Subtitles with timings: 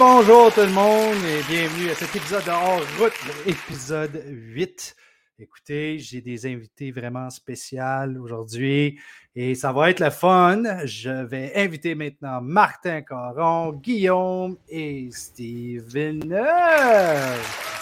[0.00, 3.12] bonjour tout le monde et bienvenue à cet épisode de Hors Route,
[3.44, 4.96] épisode 8.
[5.38, 8.98] Écoutez, j'ai des invités vraiment spéciaux aujourd'hui
[9.36, 10.62] et ça va être le fun.
[10.86, 17.79] Je vais inviter maintenant Martin Caron, Guillaume et Steve Villeneuve.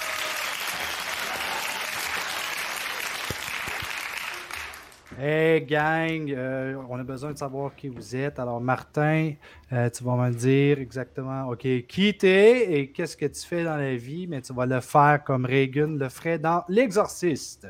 [5.20, 8.38] Hey gang, euh, on a besoin de savoir qui vous êtes.
[8.38, 9.32] Alors Martin,
[9.72, 13.76] euh, tu vas me dire exactement, OK, qui t'es et qu'est-ce que tu fais dans
[13.76, 17.66] la vie, mais tu vas le faire comme Reagan le ferait dans L'Exorciste.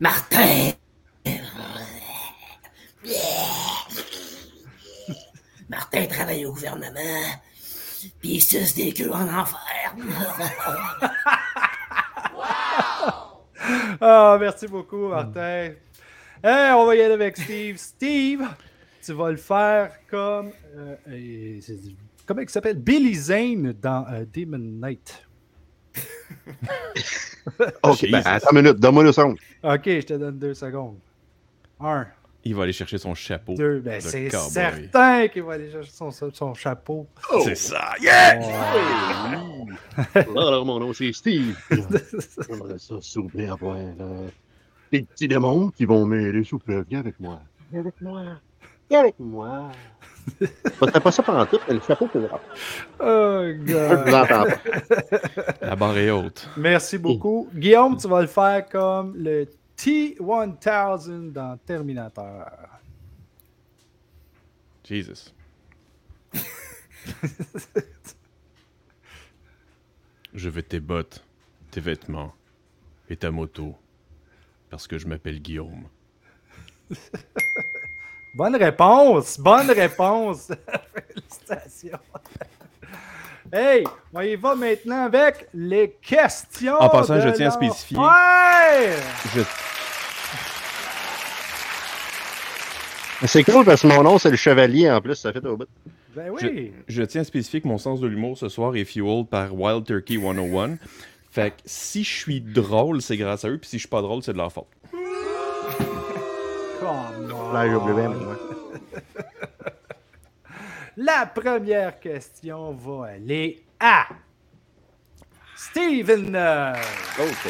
[0.00, 0.72] Martin!
[5.68, 6.98] Martin travaille au gouvernement,
[8.20, 9.94] puis suce des queues en enfer.
[14.00, 15.72] Ah, merci beaucoup, Martin.
[16.42, 17.76] Hey, on va y aller avec Steve.
[17.76, 18.42] Steve,
[19.04, 20.50] tu vas le faire comme.
[20.76, 21.78] euh, euh, c'est-
[22.26, 22.78] comment il s'appelle?
[22.78, 25.26] Billy Zane dans euh, Demon Knight.
[27.82, 29.34] Ok, ben, attends une minute, donne-moi le son.
[29.62, 30.98] Ok, je te donne deux secondes.
[31.80, 32.06] Un,
[32.44, 33.54] Il va aller chercher son chapeau.
[33.54, 34.50] deux, ben de c'est cowboy.
[34.50, 37.06] certain qu'il va aller chercher son, son chapeau.
[37.44, 37.92] C'est ça.
[38.00, 38.40] Yeah!
[40.14, 41.58] Alors, mon nom, c'est Steve.
[41.70, 42.94] J'aimerais ça,
[43.30, 44.28] plaît, avoir euh,
[44.90, 46.58] des petits démons qui vont m'aider, s'il.
[46.88, 47.40] Viens avec moi.
[47.70, 48.22] Viens avec moi.
[48.88, 49.70] Viens avec moi.
[50.40, 52.40] C'était pas ça pendant tout, mais le chapeau, c'est grave.
[53.00, 54.08] Oh, Je God.
[54.08, 55.66] vous entends pas.
[55.66, 56.48] La barre est haute.
[56.56, 57.48] Merci beaucoup.
[57.54, 59.46] Guillaume, tu vas le faire comme le
[59.80, 62.50] T-1000 dans Terminator.
[64.84, 65.32] Jesus.
[70.34, 71.24] Je veux tes bottes,
[71.70, 72.34] tes vêtements
[73.08, 73.74] et ta moto.
[74.68, 75.88] Parce que je m'appelle Guillaume.
[78.34, 79.40] Bonne réponse!
[79.40, 80.52] Bonne réponse!
[80.94, 81.98] Félicitations!
[83.52, 86.76] Hey, on y va maintenant avec les questions.
[86.80, 88.96] En passant, de je tiens à spécifier- Ouais!
[89.34, 89.40] Je...
[93.26, 95.66] C'est cool parce que mon nom, c'est le chevalier en plus, ça fait au bout.
[96.16, 96.72] Ben oui!
[96.88, 99.84] je tiens à spécifier que mon sens de l'humour ce soir est fueled par Wild
[99.84, 100.76] Turkey 101.
[101.30, 104.02] Fait que si je suis drôle, c'est grâce à eux, puis si je suis pas
[104.02, 104.66] drôle, c'est de leur faute.
[104.90, 105.00] Come
[106.88, 107.52] on.
[107.52, 108.36] Là, j'ai oublié, mais ouais.
[111.02, 114.06] La première question va aller à
[115.56, 116.36] Steven.
[117.18, 117.46] Ok.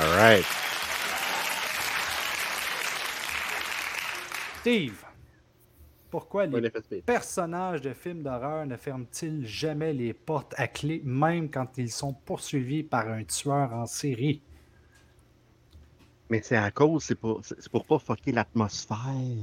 [0.00, 0.46] All right.
[4.60, 5.04] Steve,
[6.10, 6.70] pourquoi les
[7.04, 12.14] personnages de films d'horreur ne ferment-ils jamais les portes à clé, même quand ils sont
[12.14, 14.40] poursuivis par un tueur en série?
[16.28, 18.98] Mais c'est à cause, c'est pour, c'est pour pas fucker l'atmosphère.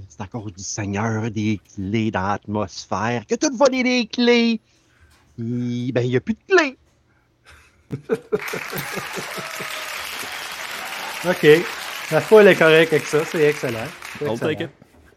[0.09, 3.25] C'est à cause du Seigneur des clés dans l'atmosphère.
[3.25, 4.59] Que tout voler des clés.
[5.39, 6.77] Et, ben, il n'y a plus de clés.
[11.25, 11.47] OK.
[12.11, 13.87] La foule est correcte avec ça, c'est excellent.
[14.21, 14.69] Excellent.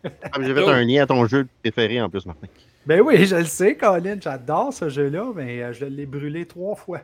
[0.23, 2.47] Ah, J'ai fait un lien à ton jeu préféré en plus, Martin.
[2.87, 6.77] Ben oui, je le sais, Colin, j'adore ce jeu-là, mais euh, je l'ai brûlé trois
[6.77, 7.01] fois.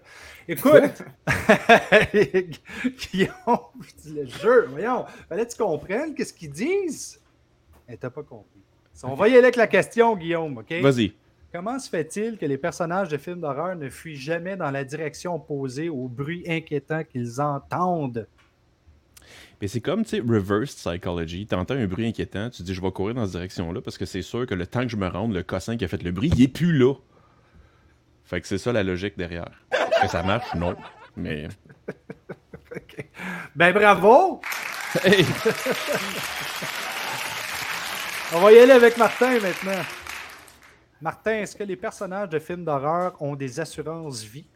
[0.47, 1.03] Écoute,
[3.13, 7.21] Guillaume, je dis le jeu, voyons, fallait que tu comprennes qu'est-ce qu'ils disent.
[7.89, 8.61] Elle t'a pas compris.
[9.03, 10.73] On va y aller avec la question, Guillaume, OK?
[10.81, 11.15] Vas-y.
[11.53, 15.35] Comment se fait-il que les personnages de films d'horreur ne fuient jamais dans la direction
[15.35, 18.27] opposée au bruit inquiétant qu'ils entendent?
[19.61, 21.47] Mais c'est comme, tu sais, reverse psychology.
[21.47, 24.05] T'entends un bruit inquiétant, tu te dis, je vais courir dans cette direction-là parce que
[24.05, 26.13] c'est sûr que le temps que je me rende, le cossin qui a fait le
[26.13, 26.95] bruit, il est plus là.
[28.25, 29.51] Fait que c'est ça la logique derrière.
[30.01, 30.77] Que ça marche, non.
[31.17, 31.49] Mais.
[33.55, 34.41] Ben bravo!
[35.05, 35.27] Hey!
[38.35, 39.83] On va y aller avec Martin maintenant.
[41.03, 44.47] Martin, est-ce que les personnages de films d'horreur ont des assurances vie,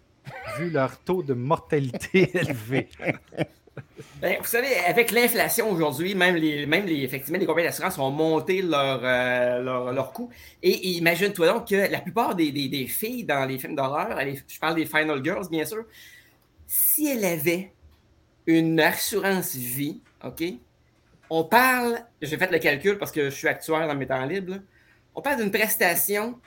[0.57, 2.89] vu leur taux de mortalité élevé?
[4.21, 8.11] Ben, vous savez, avec l'inflation aujourd'hui, même les, même les, effectivement, les compagnies d'assurance ont
[8.11, 10.31] monté leur, euh, leur, leur coût.
[10.63, 14.19] Et, et imagine-toi donc que la plupart des, des- des filles dans les films d'horreur,
[14.49, 15.85] je parle des Final Girls, bien sûr,
[16.67, 17.73] si elles avaient
[18.47, 20.43] une assurance vie, OK,
[21.31, 24.57] on parle, j'ai fait le calcul parce que je suis actuaire dans mes temps libres,
[25.15, 26.39] on parle d'une prestation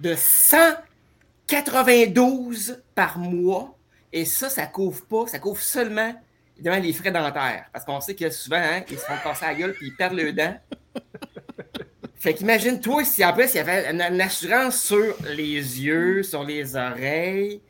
[0.00, 3.76] de 192 par mois.
[4.12, 6.14] Et ça, ça couvre pas, ça couvre seulement
[6.56, 7.66] évidemment les frais dentaires.
[7.72, 10.14] Parce qu'on sait que souvent, hein, ils se font casser la gueule puis ils perdent
[10.14, 10.56] le dents.
[12.16, 16.22] Fait qu'imagine, toi, si en plus il y avait une, une assurance sur les yeux,
[16.22, 17.60] sur les oreilles,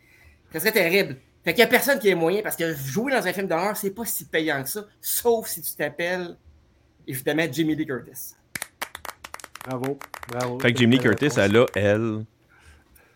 [0.53, 1.17] ça serait terrible.
[1.45, 3.77] Fait qu'il n'y a personne qui ait moyen parce que jouer dans un film d'horreur,
[3.77, 6.37] c'est pas si payant que ça, sauf si tu t'appelles
[7.07, 8.35] évidemment Jamie Lee Curtis.
[9.67, 9.99] Bravo,
[10.29, 10.61] bravo.
[10.61, 12.25] Fait que Jamie Lee Belle Curtis, elle a, elle,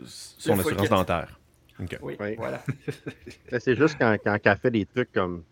[0.05, 1.39] son assurance dentaire.
[1.81, 1.97] Ok.
[2.03, 2.35] Oui, Oui.
[2.37, 2.63] voilà.
[3.51, 5.45] Là, C'est juste quand, quand elle fait des trucs comme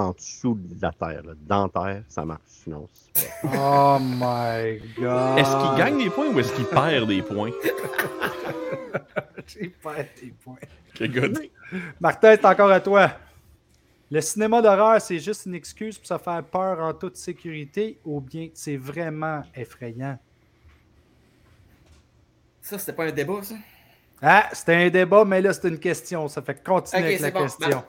[0.00, 1.22] en dessous de la terre.
[1.22, 1.32] Là.
[1.36, 2.40] Dentaire, ça marche.
[2.46, 3.48] Sinon, c'est pas-
[3.96, 5.38] Oh my god.
[5.38, 7.50] Est-ce qu'il gagne des points ou est-ce qu'il perd des points?
[9.46, 10.56] J'ai perdu tes points.
[11.00, 11.50] Ok, good.
[12.00, 13.10] Martin, c'est encore à toi.
[14.10, 18.20] Le cinéma d'horreur, c'est juste une excuse pour se faire peur en toute sécurité ou
[18.20, 20.18] bien c'est vraiment effrayant?
[22.60, 23.54] Ça, c'était pas un débat, ça?
[24.20, 26.28] Ah, c'était un débat, mais là, c'est une question.
[26.28, 27.42] Ça fait continuer avec la bon.
[27.42, 27.84] question.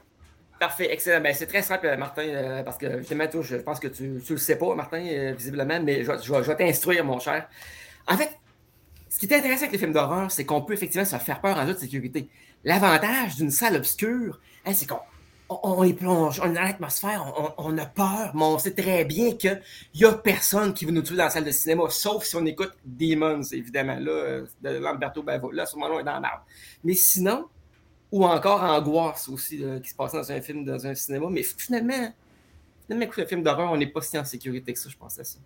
[0.62, 1.22] Parfait, excellent.
[1.22, 4.60] Ben, c'est très simple, Martin, euh, parce que je pense que tu, tu le sais
[4.60, 7.50] pas, Martin, euh, visiblement, mais je, je vais- t'instruire, mon cher.
[8.06, 8.30] En fait,
[9.10, 11.58] ce qui est intéressant avec les films d'horreur, c'est qu'on peut effectivement se faire peur
[11.58, 12.30] en toute sécurité.
[12.64, 15.00] L'avantage d'une salle obscure, hein, c'est qu'on
[15.50, 19.34] on, y plonge, on est dans l'atmosphère, on, a peur, mais on sait très bien
[19.34, 19.60] qu'il
[19.96, 22.46] n'y a personne qui va nous tuer dans la salle de cinéma, sauf si on
[22.46, 25.50] écoute Demons, évidemment, là, euh, de Lamberto Bavo.
[25.50, 26.42] Là, ce moment-là, est dans la merde.
[26.84, 27.48] Mais sinon,
[28.12, 31.28] ou encore Angoisse aussi, là, qui se passait dans un film, dans un cinéma.
[31.30, 32.14] Mais finalement,
[32.86, 35.24] finalement, écoute, le film d'horreur, on n'est pas si en sécurité que ça, je pensais
[35.24, 35.40] ça.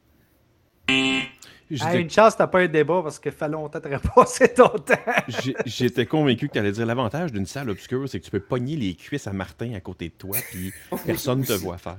[0.88, 4.54] J'étais- Ah, une chance, t'as pas un débat parce que fait longtemps que t'aurais passé
[4.54, 4.94] ton temps.
[5.28, 8.40] j'ai- J'étais convaincu que tu allais dire l'avantage d'une salle obscure, c'est que tu peux
[8.40, 10.72] pogner les cuisses à Martin à côté de toi, puis
[11.06, 11.98] personne ne te voit faire.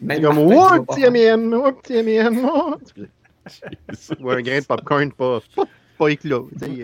[0.00, 1.14] Même comme, Martin, oh, tu un vas pas petit faire.
[1.34, 2.74] M&M, oh, un petit M&M, oh.
[4.20, 5.64] Ou un grain de popcorn pas, pas,
[5.96, 6.50] pas éclos.
[6.60, 6.82] tu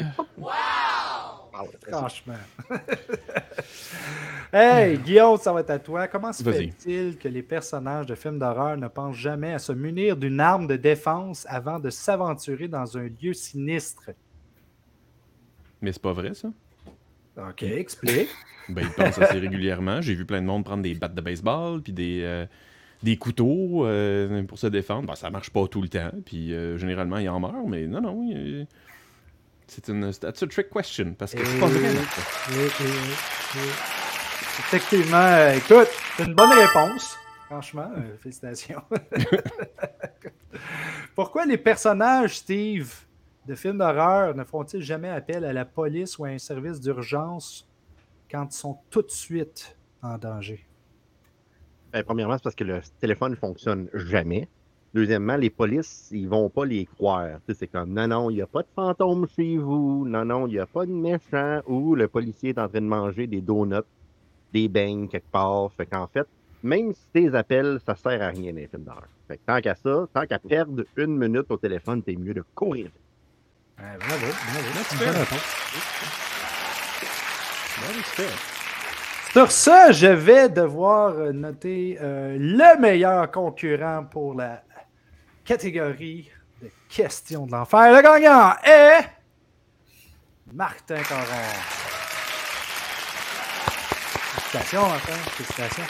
[1.88, 2.35] Franchement.
[4.53, 6.08] hey, Guillaume, ça va être à toi.
[6.08, 10.17] Comment se fait-il que les personnages de films d'horreur ne pensent jamais à se munir
[10.17, 14.11] d'une arme de défense avant de s'aventurer dans un lieu sinistre?
[15.81, 16.49] Mais c'est pas vrai, ça?
[17.37, 18.29] OK, explique.
[18.69, 20.00] Ben, ils pensent assez régulièrement.
[20.00, 22.47] J'ai vu plein de monde prendre des battes de baseball, puis des, euh,
[23.00, 25.06] des couteaux euh, pour se défendre.
[25.06, 28.00] Ben, ça marche pas tout le temps, puis euh, généralement, ils en meurent, mais non,
[28.00, 28.29] non.
[28.29, 28.67] il-
[29.67, 31.91] C'est une that's a trick question, parce que c'est pas vrai.
[31.91, 32.87] Oui, oui,
[33.57, 33.61] oui.
[34.59, 37.17] Effectivement, euh, écoute, c'est une bonne réponse.
[37.47, 38.83] Franchement, euh, félicitations.
[41.15, 42.93] Pourquoi les personnages, Steve,
[43.47, 47.69] de films d'horreur ne font-ils jamais appel à la police ou à un service d'urgence
[48.31, 50.67] quand ils sont tout de suite en danger?
[51.93, 54.49] Ben, premièrement, c'est parce que le téléphone ne fonctionne jamais.
[54.96, 57.38] Deuxièmement, les polices, ils vont pas les croire.
[57.46, 60.06] Tu sais, C'est comme, non, non, il n'y a pas de fantôme chez vous.
[60.08, 61.60] Non, non, il n'y a pas de méchant.
[61.66, 63.84] Ou le policier est en train de manger des donuts,
[64.54, 65.70] des beignes quelque part.
[65.76, 66.26] Fait qu'en fait,
[66.62, 69.10] même si tes appels, ça sert à rien les films d'horreur.
[69.28, 72.43] Fait que tant qu'à ça, tant qu'à perdre une minute au téléphone, t'es mieux de
[72.54, 72.88] courir.
[73.78, 74.26] Ouais, bravo,
[74.98, 75.37] bravo.
[79.32, 84.62] Sur ce, je vais devoir noter euh, le meilleur concurrent pour la
[85.46, 86.28] catégorie
[86.60, 87.94] de questions de l'enfer.
[87.94, 89.06] Le gagnant est
[90.52, 91.25] Martin Caron.
[94.34, 95.12] Félicitations, Martin.
[95.12, 95.84] Félicitations.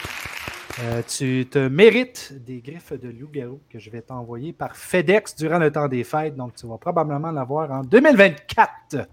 [0.79, 5.57] Euh, tu te mérites des griffes de loup-garou que je vais t'envoyer par FedEx durant
[5.57, 6.35] le temps des fêtes.
[6.35, 9.07] Donc, tu vas probablement l'avoir en 2024.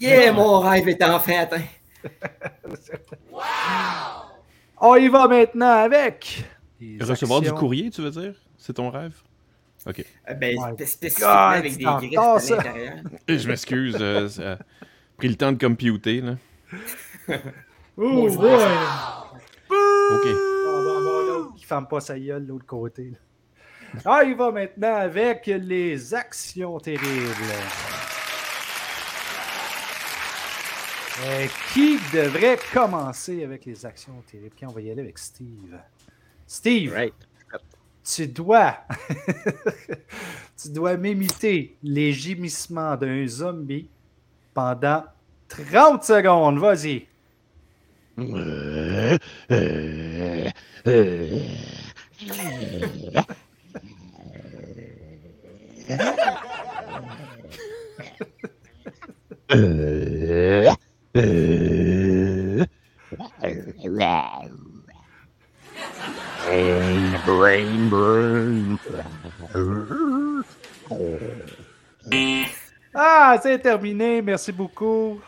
[0.00, 1.62] Yeah, mon rêve est enfin atteint.
[4.80, 6.44] On y va maintenant avec.
[7.00, 8.34] Recevoir du courrier, tu veux dire?
[8.58, 9.14] C'est ton rêve?
[9.86, 10.04] Ok.
[10.30, 10.70] Euh, Ben, Ouais.
[10.74, 12.94] spé- spécifiquement God, avec des griffes à l'intérieur.
[13.28, 14.58] Je m'excuse, euh, ça a
[15.16, 16.36] pris le temps de computer, là.
[17.96, 18.48] Ouh, Maudit boy.
[20.10, 20.24] Ok.
[20.24, 23.10] Bon, bon, qui ferme pas sa gueule de l'autre côté.
[23.10, 23.98] là.
[24.06, 27.34] Ah, il va maintenant avec les actions terribles.
[31.24, 34.54] Euh, qui devrait commencer avec les actions terribles?
[34.56, 35.78] Qui on va y aller avec Steve?
[36.46, 37.14] Steve, Right.
[38.04, 38.78] Tu dois
[40.60, 43.90] tu dois m'imiter les gémissements d'un zombie
[44.54, 45.04] pendant
[45.48, 46.58] 30 secondes.
[46.58, 47.06] Vas-y.
[48.18, 49.18] Euh,
[49.50, 50.50] euh,
[50.86, 51.40] euh.
[59.54, 60.74] Euh,
[61.16, 62.64] euh.
[67.52, 68.78] Brain, brain,
[69.52, 70.42] brain.
[72.94, 74.22] Ah, c'est terminé.
[74.22, 75.20] Merci beaucoup.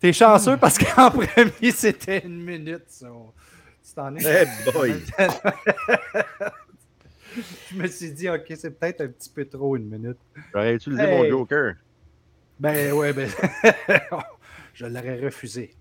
[0.00, 2.86] T'es chanceux parce qu'en premier, c'était une minute.
[2.98, 3.04] Tu
[3.94, 4.20] t'en es.
[4.24, 5.00] Eh boy.
[7.70, 10.18] Je me suis dit, OK, c'est peut-être un petit peu trop une minute.
[10.52, 11.22] J'aurais utilisé Hey.
[11.22, 11.74] mon Joker.
[12.58, 13.28] Ben ouais, ben.
[14.74, 15.72] je l'aurais refusé.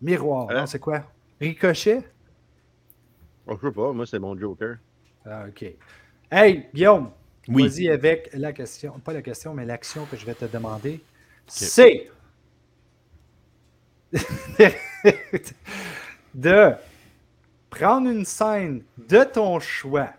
[0.00, 0.64] Miroir, Hein?
[0.66, 1.02] c'est quoi?
[1.38, 2.02] Ricochet?
[3.50, 4.76] Oh, je sais pas, moi c'est mon Joker.
[5.26, 5.64] Ah, OK.
[6.30, 7.10] Hey, Guillaume,
[7.48, 7.66] Oui.
[7.68, 11.00] vas-y avec la question, pas la question, mais l'action que je vais te demander.
[11.48, 12.10] C'est
[16.34, 16.72] de
[17.70, 20.10] prendre une scène de ton choix,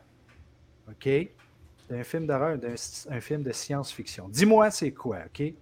[0.89, 1.09] OK?
[1.89, 2.75] D'un film d'horreur, d'un
[3.09, 4.27] un film de science-fiction.
[4.29, 5.53] Dis-moi c'est quoi, OK?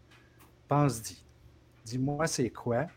[0.68, 1.24] Pense-y.
[1.86, 2.88] Dis-moi c'est quoi.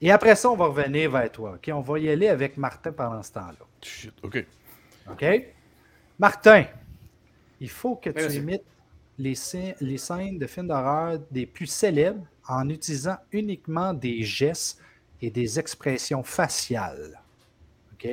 [0.00, 1.70] Et après ça, on va revenir vers toi, OK?
[1.72, 3.66] On va y aller avec Martin pendant ce temps-là.
[3.80, 4.44] Shit, ok.
[5.10, 5.24] OK?
[6.18, 6.64] Martin,
[7.60, 8.40] il faut que tu monsieur.
[8.40, 8.64] imites
[9.18, 9.34] les,
[9.80, 14.80] les scènes de films d'horreur des plus célèbres en utilisant uniquement des gestes
[15.22, 17.20] et des expressions faciales.
[17.94, 18.08] OK?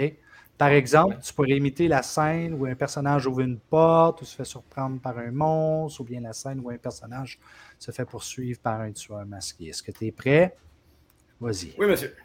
[0.58, 4.36] Par exemple, tu pourrais imiter la scène où un personnage ouvre une porte ou se
[4.36, 7.40] fait surprendre par un monstre, ou bien la scène où un personnage
[7.78, 9.66] se fait poursuivre par un tueur masqué.
[9.66, 10.56] Est-ce que tu es prêt?
[11.44, 11.74] Vas-y.
[11.78, 12.16] Oui, monsieur.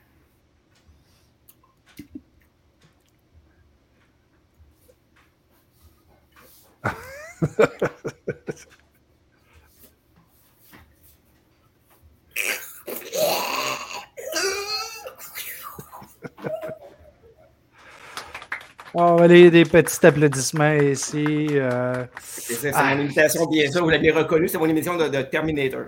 [18.94, 21.46] On va aller des petits applaudissements ici.
[21.50, 22.94] euh, C'est Ah.
[22.94, 23.82] mon imitation, bien sûr.
[23.84, 25.84] Vous l'avez reconnu, c'est mon imitation de, de Terminator.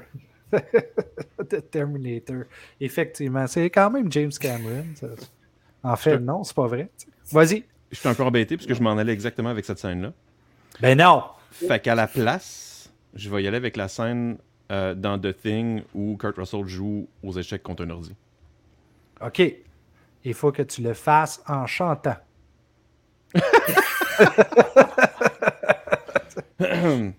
[1.51, 2.45] de Terminator.
[2.81, 3.47] Effectivement.
[3.47, 4.85] C'est quand même James Cameron.
[4.95, 5.09] ça.
[5.83, 6.91] En fait, non, c'est pas vrai.
[7.33, 7.65] Vas-y.
[7.91, 10.13] Je suis un peu embêté parce que je m'en allais exactement avec cette scène-là.
[10.81, 11.25] Ben non.
[11.51, 14.39] Fait qu'à la place, je vais y aller avec la scène
[14.71, 18.15] euh, dans The Thing où Kurt Russell joue aux échecs contre un ordi.
[19.21, 19.43] OK.
[20.25, 22.17] Il faut que tu le fasses en chantant.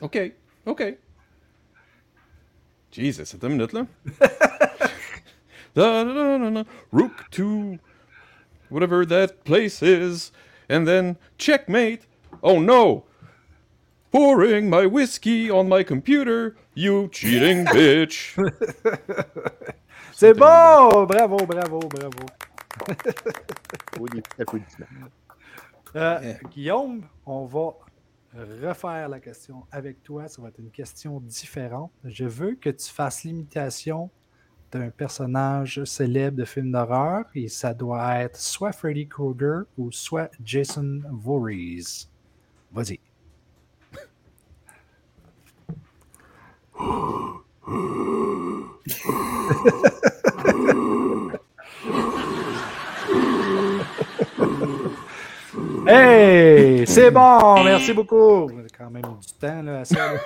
[0.00, 0.32] OK,
[0.66, 0.98] OK.
[2.92, 3.86] Jesus, c'est une minute là.
[5.72, 6.64] Da, da, da, da, da.
[6.90, 7.78] Rook to
[8.70, 10.32] whatever that place is,
[10.68, 12.06] and then checkmate.
[12.42, 13.04] Oh no!
[14.10, 18.34] Pouring my whiskey on my computer, you cheating bitch.
[20.12, 21.06] C'est bon!
[21.06, 22.26] Bravo, bravo, bravo.
[23.96, 24.82] Faut des petits.
[25.96, 27.74] Euh, Guillaume, on va
[28.34, 30.28] refaire la question avec toi.
[30.28, 31.92] Ça va être une question différente.
[32.04, 34.10] Je veux que tu fasses l'imitation
[34.70, 40.30] d'un personnage célèbre de film d'horreur et ça doit être soit Freddy Krueger ou soit
[40.44, 42.08] Jason Voorhees.
[42.72, 43.00] Vas-y.
[55.86, 56.86] Hey!
[56.86, 57.64] C'est bon!
[57.64, 58.50] Merci beaucoup!
[58.50, 60.14] On a quand même du temps là, à ça.
[60.14, 60.20] là.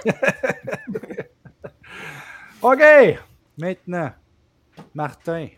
[2.63, 2.83] OK!
[3.59, 4.11] Maintenant,
[4.95, 5.49] Martin,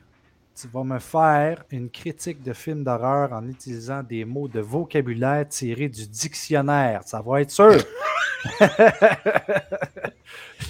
[0.54, 5.48] tu vas me faire une critique de film d'horreur en utilisant des mots de vocabulaire
[5.48, 7.02] tirés du dictionnaire.
[7.04, 7.76] Ça va être sûr!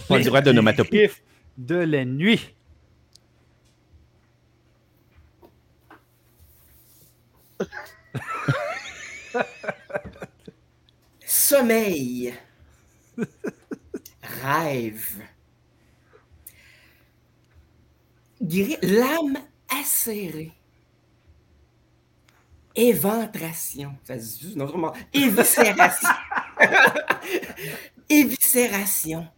[0.08, 0.98] On dirait de nomatopée.
[0.98, 1.22] Griffes
[1.58, 2.55] de la nuit.
[11.48, 12.34] Sommeil.
[14.20, 15.22] Rêve.
[18.82, 19.38] Lame
[19.68, 20.52] acérée.
[22.74, 23.96] Éventration.
[24.02, 24.58] Ça se dit.
[25.12, 26.08] Éviscération.
[28.08, 29.28] Éviscération.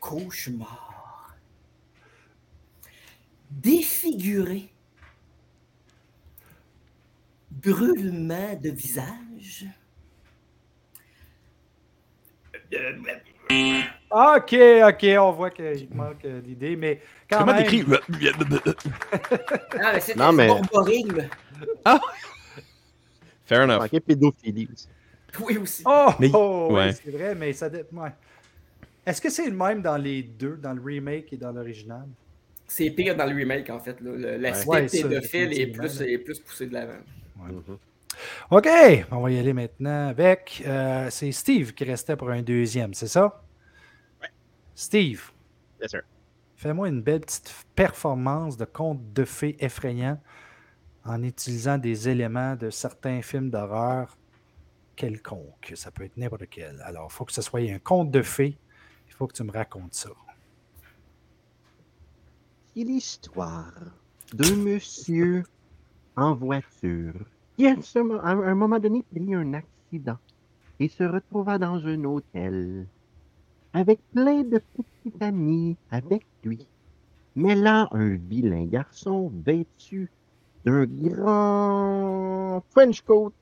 [0.00, 1.36] Cauchemar.
[3.50, 4.72] Défiguré.
[7.50, 9.66] Brûlement de visage.
[14.10, 14.56] OK,
[14.88, 17.64] OK, on voit qu'il manque d'idées, mais quand Comment même...
[17.66, 17.84] t'écris?
[19.80, 21.28] Ah, mais c'est Non, mais- borborigme.
[23.44, 23.80] Fair enough.
[23.80, 24.88] Manquait pédophilie aussi.
[25.40, 25.82] Oui, aussi.
[25.86, 26.92] Oh, Mais- oh, oui, ouais.
[26.92, 28.10] c'est vrai, mais ça ouais.
[29.04, 32.06] Est-ce que c'est le même dans les deux, dans le remake et dans l'original?
[32.68, 33.96] C'est pire dans le remake, en fait.
[34.00, 37.00] L'aspect Ouais, ça, pédophile est plus, est plus poussé de l'avant.
[37.36, 37.76] Mhm.
[38.52, 38.68] OK,
[39.10, 40.62] on va y aller maintenant avec...
[40.66, 43.42] euh, c'est Steve qui restait pour un deuxième, c'est ça?
[44.74, 45.30] Steve,
[45.80, 46.02] Yes, sir.
[46.56, 50.20] fais-moi une belle petite performance de conte de fées effrayant
[51.06, 54.18] en utilisant des éléments de certains films d'horreur
[54.96, 55.72] quelconques.
[55.74, 56.78] Ça peut être n'importe quel.
[56.82, 58.58] Alors, il faut que ce soit un conte de fées.
[59.08, 60.10] Il faut que tu me racontes ça.
[62.74, 63.72] C'est l'histoire
[64.34, 65.42] d'un monsieur
[66.16, 67.14] en voiture
[67.56, 67.74] qui, à,
[68.22, 70.18] un moment donné, prit un accident
[70.80, 72.86] et se retrouva dans un hôtel
[73.72, 76.66] avec plein de petits amis avec lui.
[77.36, 80.10] Mais là, un vilain garçon vêtu
[80.64, 83.32] d'un grand French coat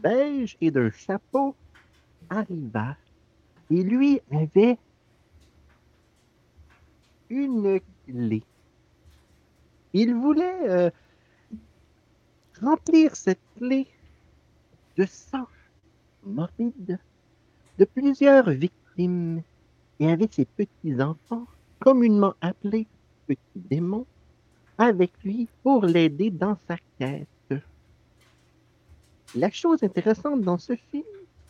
[0.00, 1.54] beige et d'un chapeau
[2.28, 2.96] arriva.
[3.70, 4.78] Et lui avait
[7.28, 8.42] une clé.
[9.92, 10.90] Il voulait euh,
[12.62, 13.86] remplir cette clé
[14.96, 15.46] de sang
[16.24, 16.98] morbide
[17.78, 19.42] de plusieurs victimes
[19.98, 21.46] et avec ses petits-enfants,
[21.78, 22.86] communément appelés
[23.26, 24.06] petits démons,
[24.78, 27.26] avec lui pour l'aider dans sa quête.
[29.34, 31.04] La chose intéressante dans ce film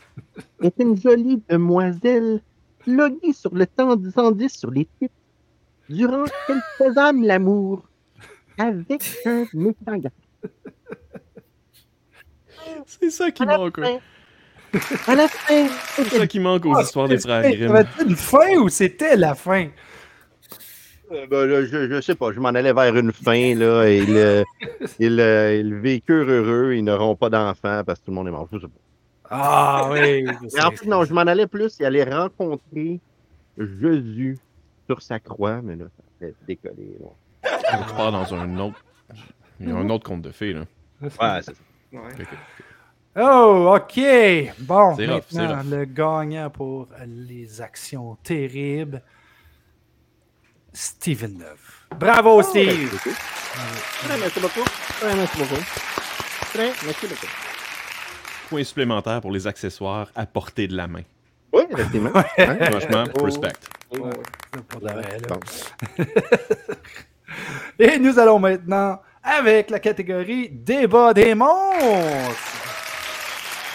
[0.62, 2.42] est une jolie demoiselle
[2.86, 5.14] loguée sur le temps 110 sur les titres
[5.88, 7.82] durant qu'elle faisait l'amour
[8.58, 10.10] avec un méchant gars.
[12.86, 13.80] C'est ça qui À la manque.
[13.80, 13.98] fin,
[15.06, 15.66] à la fin,
[15.96, 17.74] C'est ça qui manque aux histoires des frères Grimm.
[17.74, 19.68] avait-il une fin ou c'était la fin?
[21.12, 23.98] Euh, ben, là, je, je sais pas, je m'en allais vers une fin, là, et
[25.00, 28.48] ils, euh, vécurent heureux, ils n'auront pas d'enfants parce que tout le monde est mort.
[28.52, 28.72] Je sais pas.
[29.32, 30.24] Ah oui.
[30.54, 33.00] Mais en fait, non, je m'en allais plus, il allait rencontrer
[33.58, 34.38] Jésus
[34.86, 36.96] sur sa croix, mais là, ça fait décoller.
[37.00, 37.58] là.
[37.88, 38.84] Tu pars dans un autre.
[39.60, 40.64] Il y a un autre conte de fées, là.
[41.02, 41.10] Ouais,
[41.42, 41.52] c'est ça.
[41.92, 41.98] Ouais.
[42.00, 42.28] Ok, ok.
[43.16, 44.00] Oh, OK.
[44.60, 45.70] Bon, C'est rough, c'est maintenant, rough.
[45.70, 49.02] le gagnant pour les actions terribles,
[50.72, 51.86] Steven Neuf.
[51.98, 52.96] Bravo, Steve.
[52.98, 54.62] Très, merci beaucoup.
[55.00, 55.62] Très, merci beaucoup.
[56.54, 57.26] Très, merci beaucoup.
[58.48, 61.02] Point supplémentaire pour les accessoires à portée de la main.
[61.52, 62.12] Oui, effectivement.
[62.14, 62.56] Hein?
[62.70, 63.24] Franchement, Oh.
[63.24, 63.52] respect.
[63.92, 64.10] Ouais.
[64.68, 66.04] Pour de vrai, là.
[67.78, 72.36] Et nous allons maintenant avec la catégorie débat des monstres.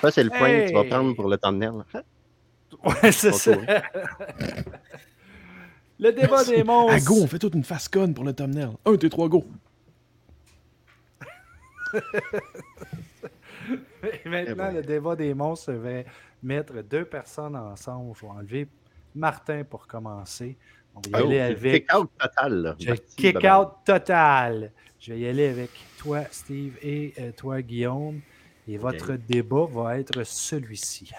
[0.00, 0.88] Ça, c'est le point que tu vas Hey.
[0.88, 1.72] prendre pour le thumbnail.
[2.84, 3.52] Ouais, c'est ça.
[5.98, 6.92] Le débat des monstres.
[6.94, 8.68] Ah, go, on fait toute une face conne pour le thumbnail.
[8.84, 9.46] Un, deux, trois, go.
[14.02, 16.02] Et maintenant, le débat des monstres va
[16.42, 18.14] mettre deux personnes ensemble.
[18.14, 18.68] Je vais enlever
[19.14, 20.58] Martin pour commencer.
[20.96, 21.86] On va y Oh, aller avec.
[21.86, 22.54] Kick out total.
[22.62, 22.76] là.
[22.80, 23.60] Je Parti, kick bye-bye.
[23.60, 24.72] out total.
[24.98, 28.20] Je vais y aller avec toi, Steve, et euh, toi, Guillaume.
[28.68, 31.12] Et votre débat va être celui-ci.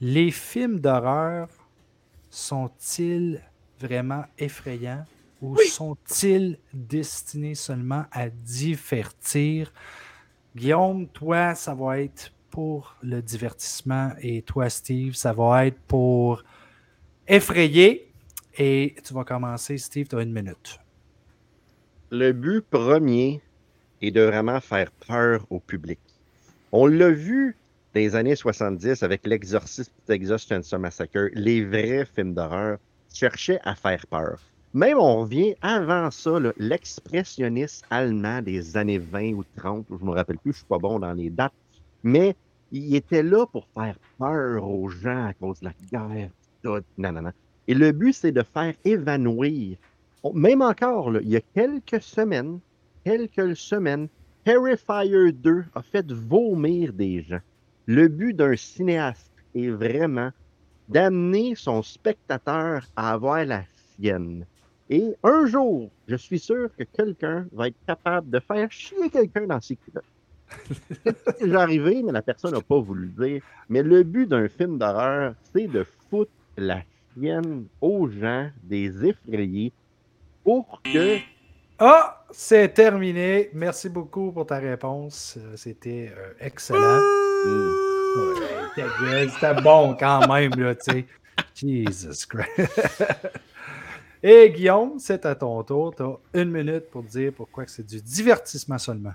[0.00, 1.48] Les films d'horreur
[2.30, 3.42] sont-ils
[3.80, 5.04] vraiment effrayants
[5.42, 9.72] ou sont-ils destinés seulement à divertir?
[10.54, 16.42] Guillaume, toi, ça va être pour le divertissement et toi, Steve, ça va être pour
[17.28, 18.10] effrayer.
[18.58, 20.78] Et tu vas commencer, Steve, tu as une minute.
[22.10, 23.42] Le but premier
[24.00, 25.98] est de vraiment faire peur au public.
[26.72, 27.56] On l'a vu
[27.96, 32.76] les années 70 avec l'Exorciste Texas Chainsaw Massacre, les vrais films d'horreur
[33.10, 34.38] cherchaient à faire peur.
[34.74, 40.36] Même on revient avant ça, l'expressionniste allemand des années 20 ou 30, je me rappelle
[40.36, 41.54] plus, je suis pas bon dans les dates,
[42.02, 42.36] mais
[42.70, 46.28] il était là pour faire peur aux gens à cause de la guerre,
[46.64, 46.80] non,
[47.12, 47.32] non, non.
[47.68, 49.76] Et le but, c'est de faire évanouir
[50.22, 52.60] on- même encore, il y a quelques semaines,
[53.04, 54.08] quelques semaines,
[54.44, 57.40] Terrifier 2 a fait vomir des gens.
[57.86, 60.30] Le but d'un cinéaste est vraiment
[60.88, 63.64] d'amener son spectateur à avoir la
[63.98, 64.46] sienne.
[64.88, 69.46] Et un jour, je suis sûr que quelqu'un va être capable de faire chier quelqu'un
[69.46, 70.04] dans ses culottes.
[71.38, 73.42] C'est arrivé, mais la personne n'a pas voulu le dire.
[73.68, 76.82] Mais le but d'un film d'horreur, c'est de foutre la
[77.14, 79.72] chienne aux gens, des effrayés,
[80.44, 81.18] pour que
[81.78, 83.50] Ah, c'est terminé.
[83.52, 85.36] Merci beaucoup pour ta réponse.
[85.38, 87.00] Euh, C'était euh, excellent.
[89.02, 91.06] Ouais, C'était bon quand même, là, tu sais.
[91.54, 92.70] Jesus Christ.
[94.22, 95.94] Et Guillaume, c'est à ton tour.
[95.94, 99.12] Tu as une minute pour dire pourquoi c'est du divertissement seulement.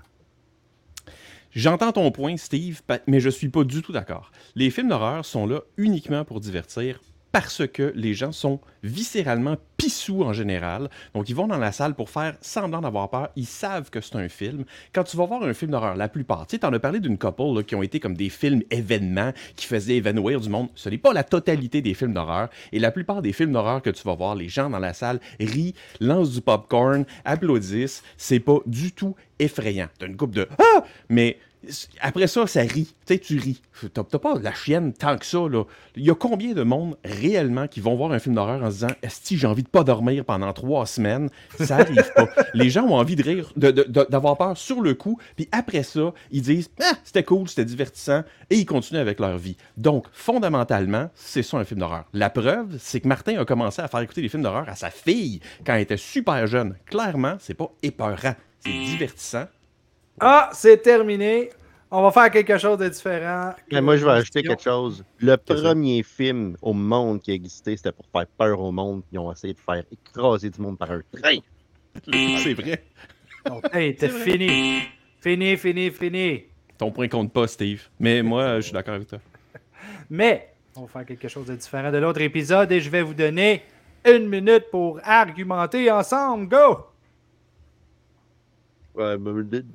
[1.50, 4.32] J'entends ton point, Steve, mais je suis pas du tout d'accord.
[4.54, 7.00] Les films d'horreur sont là uniquement pour divertir
[7.32, 10.90] parce que les gens sont viscéralement pissous en général.
[11.14, 13.30] Donc, ils vont dans la salle pour faire semblant d'avoir peur.
[13.36, 14.64] Ils savent que c'est un film.
[14.92, 17.18] Quand tu vas voir un film d'horreur, la plupart, tu sais, t'en as parlé d'une
[17.18, 20.68] couple là, qui ont été comme des films événements qui faisaient évanouir du monde.
[20.74, 22.48] Ce n'est pas la totalité des films d'horreur.
[22.70, 25.20] Et la plupart des films d'horreur que tu vas voir, les gens dans la salle
[25.40, 28.02] rient, lancent du popcorn, applaudissent.
[28.16, 29.88] C'est pas du tout effrayant.
[29.98, 30.84] T'as une coupe de Ah!
[31.08, 31.38] Mais
[32.00, 32.94] après ça, ça rit.
[33.06, 33.62] Tu sais, tu ris.
[33.92, 35.64] T'as pas la chienne tant que ça, là.
[35.96, 38.74] Il y a combien de monde réellement qui vont voir un film d'horreur en se
[38.74, 41.30] disant Esti, j'ai envie de pas dormir pendant trois semaines?
[41.58, 42.28] Ça arrive pas.
[42.54, 46.42] Les gens ont envie de rire, d'avoir peur sur le coup, puis après ça, ils
[46.42, 49.56] disent Ah, c'était cool, c'était divertissant, et ils continuent avec leur vie.
[49.76, 52.04] Donc, fondamentalement, c'est ça un film d'horreur.
[52.12, 54.90] La preuve, c'est que Martin a commencé à faire écouter des films d'horreur à sa
[54.90, 56.74] fille quand elle était super jeune.
[56.86, 59.46] Clairement, c'est pas épeurant, c'est divertissant.
[60.20, 61.50] Ah, c'est terminé.
[61.90, 63.52] On va faire quelque chose de différent.
[63.70, 65.04] Mais moi, je vais ajouter quelque chose.
[65.18, 69.02] Le premier film au monde qui existait, c'était pour faire peur au monde.
[69.12, 71.36] Ils ont essayé de faire écraser du monde par un train.
[72.42, 72.82] c'est vrai.
[73.72, 74.82] Hey, t'es fini.
[75.20, 76.44] Fini, fini, fini.
[76.78, 77.82] Ton point compte pas, Steve.
[78.00, 79.18] Mais moi, je suis d'accord avec toi.
[80.10, 83.14] Mais on va faire quelque chose de différent de l'autre épisode et je vais vous
[83.14, 83.62] donner
[84.06, 86.48] une minute pour argumenter ensemble.
[86.48, 86.86] Go!
[88.94, 89.16] Ouais,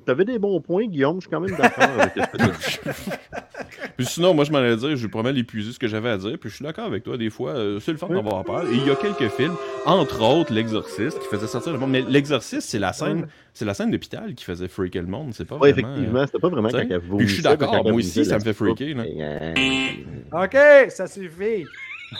[0.06, 1.16] T'avais des bons points, Guillaume.
[1.16, 3.10] Je suis quand même d'accord avec ce que tu as dit.
[3.96, 6.10] Puis sinon, moi, je m'en allais dire, je vais pas mal épuiser ce que j'avais
[6.10, 6.38] à dire.
[6.40, 8.62] Puis je suis d'accord avec toi, des fois, euh, c'est le fun d'avoir peur.
[8.70, 11.90] Et il y a quelques films, entre autres L'Exorciste, qui faisait sortir le monde.
[11.90, 15.34] Mais L'Exorciste, c'est la scène, c'est la scène d'hôpital qui faisait freaker le monde.
[15.34, 15.88] C'est pas Ouais, vraiment.
[15.88, 18.40] euh, effectivement, c'était pas vraiment quand elle puis je suis d'accord, moi aussi, ça me
[18.40, 19.02] fait freaker, là.
[19.04, 21.66] euh, OK, ça suffit.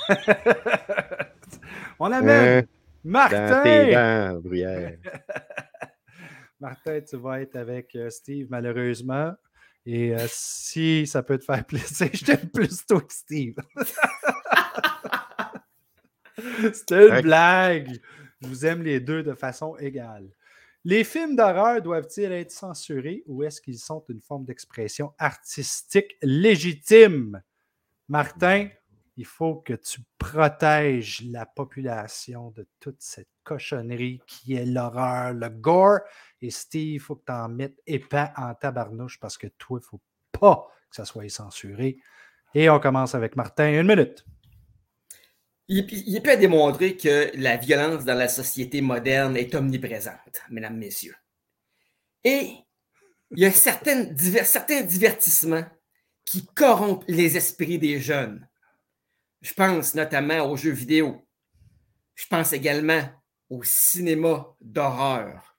[2.01, 2.63] on amène euh,
[3.05, 4.33] Dans tes Martin.
[4.35, 4.93] dents, bruyère.
[6.61, 9.33] Martin, tu vas être avec euh, Steve, malheureusement.
[9.87, 13.55] Et euh, si ça peut te faire plaisir, je t'aime plus toi que Steve.
[16.73, 18.01] C'était une blague.
[18.41, 20.29] Je vous aime les deux de façon égale.
[20.85, 27.43] Les films d'horreur doivent-ils être censurés ou est-ce qu'ils sont une forme d'expression artistique légitime?
[28.09, 28.69] Martin,
[29.19, 35.49] il faut que tu protèges la population de toute cette cochonnerie qui est l'horreur, le
[35.49, 35.99] gore.
[36.41, 39.83] Et Steve, il faut que tu en mettes épais en tabarnouche parce que toi, il
[39.83, 40.01] ne faut
[40.31, 41.99] pas que ça soit censuré.
[42.55, 43.81] Et on commence avec Martin.
[43.81, 44.25] Une minute.
[45.67, 50.77] Il, il est à démontrer que la violence dans la société moderne est omniprésente, mesdames,
[50.77, 51.17] messieurs.
[52.23, 52.53] Et
[53.33, 55.67] il y a certains divertissements
[56.25, 58.49] qui corrompent les esprits des jeunes.
[59.41, 61.27] Je pense notamment aux jeux vidéo.
[62.15, 63.03] Je pense également
[63.49, 65.57] au cinéma d'horreur,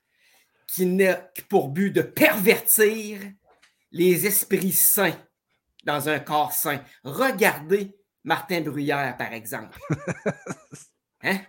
[0.68, 3.20] qui n'a que pour but de pervertir
[3.92, 5.18] les esprits sains
[5.86, 6.84] dans un corps sain.
[7.04, 9.78] Regardez Martin Bruyère, par exemple.
[11.22, 11.40] Hein?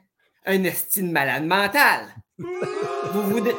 [0.46, 2.08] Un estime malade mental.
[2.38, 3.54] Vous voudriez...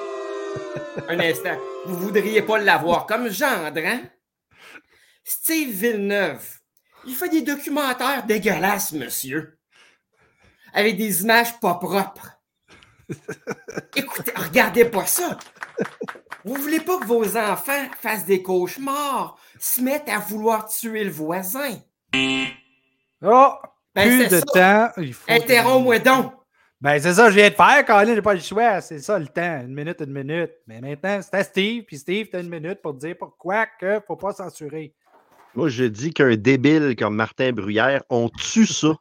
[1.08, 1.58] Un instant.
[1.86, 4.02] Vous voudriez pas l'avoir comme gendre, hein?
[5.24, 6.60] Steve Villeneuve,
[7.06, 9.58] il fait des documentaires dégueulasses, monsieur.
[10.74, 12.30] Avec des images pas propres.
[13.96, 15.38] Écoutez, regardez pas ça.
[16.46, 21.12] Vous voulez pas que vos enfants fassent des cauchemars, se mettent à vouloir tuer le
[21.12, 21.78] voisin?
[23.22, 23.54] Oh!
[23.94, 24.90] Ben, plus de ça.
[24.94, 25.02] temps.
[25.02, 26.34] Il faut que- Interromps-moi donc.
[26.80, 28.82] Ben, c'est ça, que je viens de faire, Colin, j'ai pas le choix.
[28.82, 29.60] C'est ça le temps.
[29.62, 30.52] Une minute, une minute.
[30.66, 34.00] Mais maintenant, c'est à Steve, puis Steve, t'as une minute pour te dire pourquoi que
[34.08, 34.96] faut pas censurer.
[35.56, 38.96] Moi, je dis qu'un débile comme Martin Bruyère, on tue ça.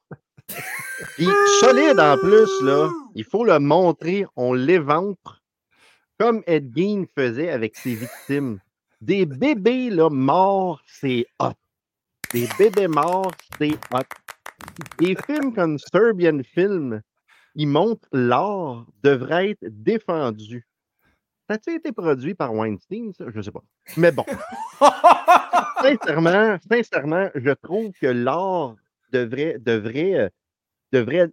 [1.17, 1.29] Puis
[1.61, 2.91] solide en plus, là.
[3.15, 5.43] Il faut le montrer, on l'éventre.
[6.19, 6.75] Comme Ed
[7.17, 8.59] faisait avec ses victimes.
[9.01, 11.55] Des bébés là, morts, c'est hot.
[12.35, 14.03] Des bébés morts, c'est hot.
[14.99, 17.01] Des films comme Serbian Film,
[17.55, 20.67] ils montrent l'art devrait être défendu.
[21.51, 23.25] Ça a-t-il été produit par Weinstein, ça?
[23.35, 23.65] Je sais pas.
[23.97, 24.25] Mais bon
[25.83, 28.77] sincèrement, sincèrement, je trouve que l'art
[29.11, 30.29] devrait, devrait, euh,
[30.93, 31.29] devrait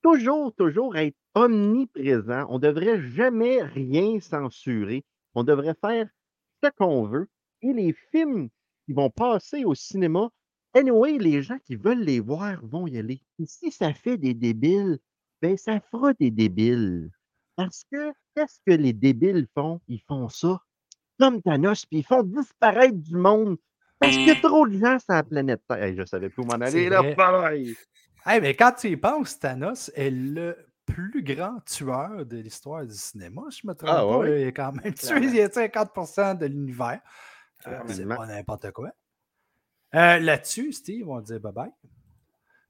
[0.00, 2.46] toujours, toujours être omniprésent.
[2.48, 5.04] On ne devrait jamais rien censurer.
[5.34, 6.08] On devrait faire
[6.64, 7.28] ce qu'on veut.
[7.60, 8.48] Et les films
[8.86, 10.30] qui vont passer au cinéma,
[10.72, 13.20] anyway, les gens qui veulent les voir vont y aller.
[13.38, 14.98] Et si ça fait des débiles,
[15.42, 17.10] ben ça fera des débiles.
[17.56, 19.80] Parce que qu'est-ce que les débiles font?
[19.88, 20.60] Ils font ça
[21.18, 23.56] comme Thanos, puis ils font disparaître du monde.
[23.98, 25.82] Parce qu'il y a trop de gens sur la planète Terre.
[25.82, 27.02] Hey, je savais plus où m'en aller, là.
[27.14, 27.74] pareil.
[28.26, 32.94] Hey, mais quand tu y penses, Thanos est le plus grand tueur de l'histoire du
[32.94, 33.42] cinéma.
[33.50, 34.18] Je me trompe Ah, pas.
[34.18, 34.42] ouais?
[34.42, 37.00] Il a quand même tué il a 50% de l'univers.
[37.66, 38.90] Euh, c'est pas n'importe quoi.
[39.94, 41.72] Euh, Là-dessus, Steve, on dire bye-bye.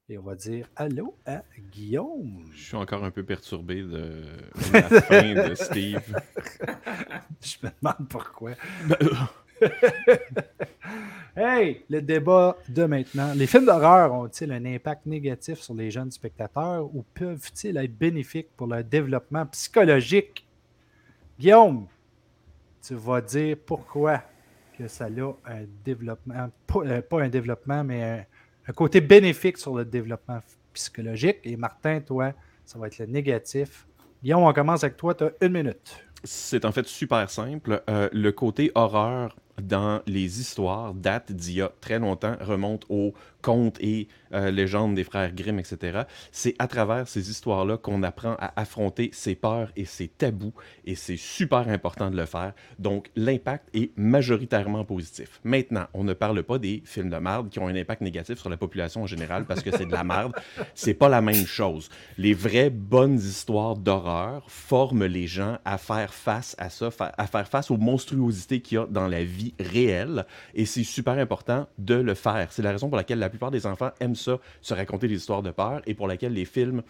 [0.09, 2.49] Et on va dire allô à Guillaume.
[2.53, 4.23] Je suis encore un peu perturbé de
[4.73, 6.15] la fin de Steve.
[7.41, 8.51] Je me demande pourquoi.
[11.35, 13.33] Hey, le débat de maintenant.
[13.35, 18.49] Les films d'horreur ont-ils un impact négatif sur les jeunes spectateurs ou peuvent-ils être bénéfiques
[18.57, 20.47] pour leur développement psychologique?
[21.39, 21.85] Guillaume,
[22.81, 24.23] tu vas dire pourquoi
[24.77, 28.25] que ça a un développement, pas, euh, un développement, mais un,
[28.67, 30.39] un, côté bénéfique sur le développement
[30.73, 31.37] psychologique.
[31.43, 32.33] Et Martin, toi,
[32.65, 33.87] ça va être le négatif.
[34.23, 36.03] Guillaume, on commence avec toi, tu as une minute.
[36.23, 37.83] C'est en fait super simple.
[37.89, 43.13] Euh, le côté horreur dans les histoires date d'il y a très longtemps, remonte aux
[43.41, 46.03] contes et euh, légendes des frères Grimm, etc.
[46.31, 50.53] C'est à travers ces histoires-là qu'on apprend à affronter ses peurs et ses tabous,
[50.85, 52.53] et c'est super important de le faire.
[52.79, 55.39] Donc, l'impact est majoritairement positif.
[55.43, 58.49] Maintenant, on ne parle pas des films de merde qui ont un impact négatif sur
[58.49, 60.33] la population en général parce que c'est de la merde.
[60.75, 61.89] C'est pas la même chose.
[62.17, 67.47] Les vraies bonnes histoires d'horreur forment les gens à faire face à ça, à faire
[67.47, 71.95] face aux monstruosités qu'il y a dans la vie réelle, et c'est super important de
[71.95, 72.47] le faire.
[72.51, 75.43] C'est la raison pour laquelle la plupart des enfants aiment ça, se raconter des histoires
[75.43, 76.81] de peur, et pour laquelle les films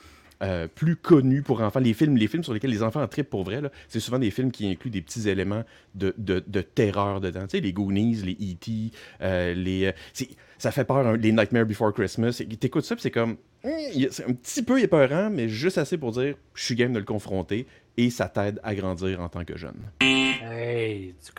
[0.43, 3.43] euh, plus connus pour enfants, les films, les films sur lesquels les enfants trippent pour
[3.43, 5.63] vrai, c'est souvent des films qui incluent des petits éléments
[5.95, 7.47] de, de, de terreur dedans.
[7.47, 9.87] Tu sais, les Goonies, les E.T., euh, les...
[9.87, 10.25] Euh,
[10.59, 12.41] ça fait peur, hein, les Nightmare Before Christmas.
[12.59, 13.37] T'écoutes ça, c'est comme...
[13.63, 13.77] Hein,
[14.11, 17.05] c'est un petit peu épeurant, mais juste assez pour dire, je suis game de le
[17.05, 17.65] confronter,
[17.97, 19.81] et ça t'aide à grandir en tant que jeune.
[20.01, 21.31] Hey, tu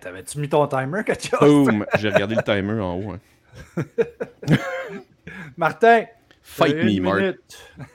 [0.00, 1.68] t'avais-tu mis ton timer, quelque chose?
[1.68, 1.86] Boom!
[1.98, 3.12] J'ai regardé le timer en haut.
[3.12, 3.20] Hein.
[5.56, 6.04] Martin!
[6.46, 7.38] Fight me, Mark.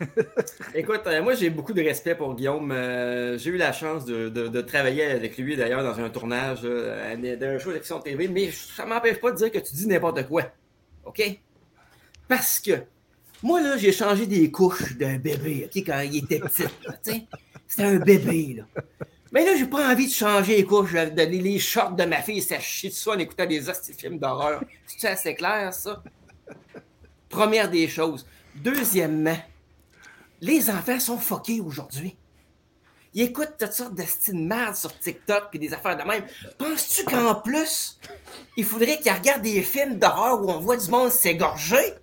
[0.76, 2.72] Écoute, euh, moi j'ai beaucoup de respect pour Guillaume.
[2.72, 7.60] Euh, j'ai eu la chance de, travailler avec lui d'ailleurs dans un tournage euh, d'un
[7.60, 10.46] show d'Action TV, mais ça m'empêche pas de dire que tu dis n'importe quoi.
[11.06, 11.22] OK?
[12.28, 12.72] Parce que
[13.44, 17.28] moi là, j'ai changé des couches d'un bébé, OK, quand il était petit.
[17.68, 18.82] C'était un bébé, là.
[19.32, 22.22] Mais là, j'ai pas envie de changer les couches, de donner les shorts de ma
[22.22, 24.64] fille, ça chie de ça en écoutant des hosties films d'horreur.
[24.88, 26.02] C'est assez clair, ça?
[27.30, 28.26] Première des choses.
[28.56, 29.38] Deuxièmement,
[30.42, 32.18] les enfants sont fuckés aujourd'hui.
[33.14, 36.24] Ils écoutent toutes sortes de de merde sur TikTok et des affaires de même.
[36.58, 38.00] Penses-tu qu'en plus,
[38.56, 41.94] il faudrait qu'ils regardent des films d'horreur où on voit du monde s'égorger?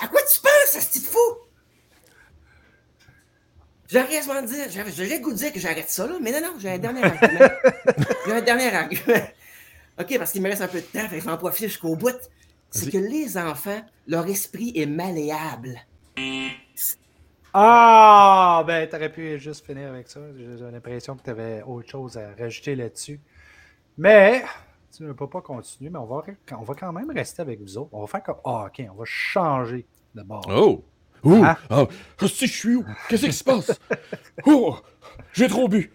[0.00, 1.18] À quoi tu penses, ce fou?
[3.90, 6.54] J'aurais à dire, j'ai le goût de dire que j'arrête ça, là, mais non, non,
[6.58, 7.48] j'ai un dernier argument.
[8.26, 9.26] j'ai un dernier argument.
[10.00, 11.68] OK, parce qu'il me reste un peu de temps, fait que je vais en profiter
[11.68, 12.16] jusqu'au bout.
[12.70, 15.80] C'est que les enfants, leur esprit est malléable.
[17.52, 20.18] Ah, ben, t'aurais pu juste finir avec ça.
[20.36, 23.20] J'ai l'impression que tu avais autre chose à rajouter là-dessus.
[23.96, 24.44] Mais,
[24.96, 26.24] tu ne peux pas continuer, mais on va,
[26.58, 27.90] on va quand même rester avec vous autres.
[27.92, 28.38] On va faire comme.
[28.44, 30.44] Ah, OK, on va changer de bord.
[30.48, 30.84] Oh!
[31.24, 31.58] Oh, ah.
[31.70, 31.88] oh,
[32.20, 32.84] je suis où?
[33.08, 33.78] Qu'est-ce qui se passe?
[34.46, 34.76] Oh,
[35.32, 35.92] j'ai trop bu.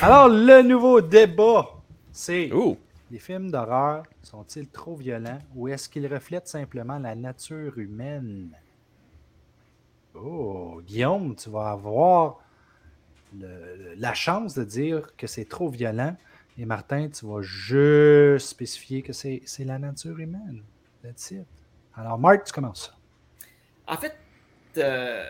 [0.00, 1.68] Alors, le nouveau débat,
[2.10, 2.78] c'est oh.
[3.10, 8.50] les films d'horreur sont-ils trop violents ou est-ce qu'ils reflètent simplement la nature humaine?
[10.14, 12.40] Oh, Guillaume, tu vas avoir
[13.96, 16.16] la chance de dire que c'est trop violent.
[16.56, 20.62] Et Martin, tu vas juste spécifier que c'est la nature humaine.
[21.02, 21.46] That's it.
[21.96, 22.96] Alors, Marc, tu commences.
[23.86, 24.16] En fait,
[24.78, 25.24] euh,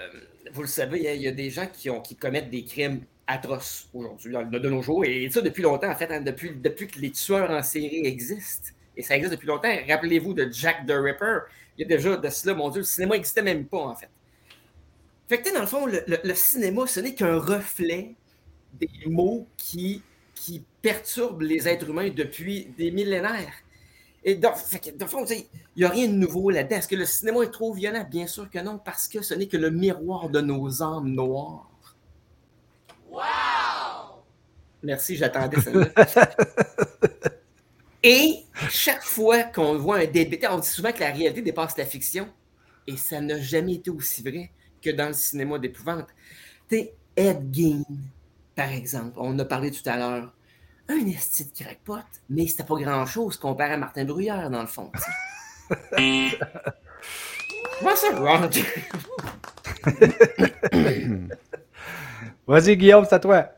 [0.53, 4.69] vous le savez, il y, a des gens qui, commettent des crimes atroces aujourd'hui, de,
[4.69, 8.07] nos jours, et ça depuis longtemps, en fait, hein, depuis, que les tueurs en série
[8.07, 9.73] existent, et ça existe depuis longtemps.
[9.89, 11.39] Rappelez-vous de Jack the Ripper,
[11.77, 14.11] il y a déjà de cela, mon Dieu, le cinéma n'existait même pas, en fait.
[15.29, 18.15] Fait que, dans le fond, le, cinéma, ce n'est qu'un reflet
[18.75, 20.03] des mots qui,
[20.83, 23.55] perturbent les êtres humains depuis des millénaires.
[24.23, 25.25] Et dans, le fond,
[25.77, 26.77] il n'y a rien de nouveau là-dedans.
[26.77, 28.07] Est-ce que le cinéma est trop violent?
[28.09, 31.71] Bien sûr que non, parce que ce n'est que le miroir de nos âmes noires.
[33.11, 33.21] Wow!
[34.83, 35.71] Merci, j'attendais ça.
[38.03, 41.87] Et chaque fois qu'on voit un début, on dit souvent que la réalité dépasse la
[41.87, 42.29] fiction.
[42.87, 44.51] Et ça n'a jamais été aussi vrai
[44.83, 46.09] que dans le cinéma d'épouvante.
[46.69, 47.83] Tu Ed Gein,
[48.55, 50.35] par exemple, on a parlé tout à l'heure
[50.89, 54.91] un esti de crackpot, mais c'était pas grand-chose comparé à Martin Bruyère, dans le fond.
[57.97, 58.65] Ça, Roger?
[62.47, 63.49] Vas-y, Guillaume, c'est à toi.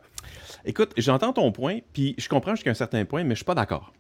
[0.65, 3.55] Écoute, j'entends ton point, puis je comprends jusqu'à un certain point, mais je suis pas
[3.55, 3.93] d'accord.